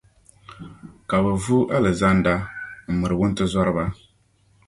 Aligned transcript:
Ka 1.09 1.17
bɛ 1.23 1.31
vuui 1.43 1.69
Alizanda 1.75 2.33
m-miri 2.91 3.15
wuntizɔriba. 3.19 3.85